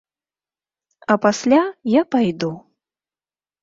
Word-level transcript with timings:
А 1.15 1.19
пасля 1.27 1.61
я 1.99 2.09
пайду. 2.17 2.53